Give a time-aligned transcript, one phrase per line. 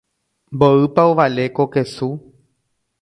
[0.55, 2.09] Mboýpa ovale ko kesu.